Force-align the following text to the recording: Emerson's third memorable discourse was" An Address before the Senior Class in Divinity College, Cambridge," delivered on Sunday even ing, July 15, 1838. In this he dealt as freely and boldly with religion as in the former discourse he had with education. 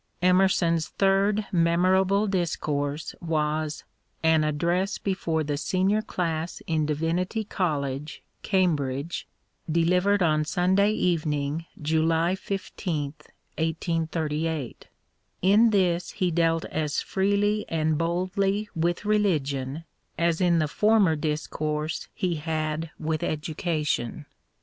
Emerson's 0.23 0.87
third 0.87 1.45
memorable 1.51 2.25
discourse 2.25 3.13
was" 3.21 3.83
An 4.33 4.43
Address 4.43 4.97
before 4.97 5.43
the 5.43 5.57
Senior 5.57 6.01
Class 6.01 6.59
in 6.65 6.87
Divinity 6.87 7.43
College, 7.43 8.23
Cambridge," 8.41 9.27
delivered 9.71 10.23
on 10.23 10.43
Sunday 10.43 10.91
even 10.91 11.33
ing, 11.33 11.65
July 11.79 12.33
15, 12.33 13.11
1838. 13.59 14.87
In 15.43 15.69
this 15.69 16.13
he 16.13 16.31
dealt 16.31 16.65
as 16.65 16.99
freely 17.03 17.63
and 17.69 17.95
boldly 17.95 18.69
with 18.73 19.05
religion 19.05 19.83
as 20.17 20.41
in 20.41 20.57
the 20.57 20.67
former 20.67 21.15
discourse 21.15 22.07
he 22.15 22.37
had 22.37 22.89
with 22.97 23.21
education. 23.21 24.25